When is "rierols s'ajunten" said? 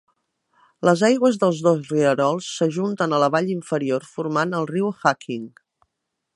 1.95-3.15